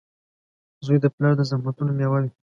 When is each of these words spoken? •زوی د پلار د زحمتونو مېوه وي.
•زوی 0.85 0.97
د 1.01 1.05
پلار 1.15 1.33
د 1.37 1.41
زحمتونو 1.49 1.91
مېوه 1.97 2.19
وي. 2.23 2.31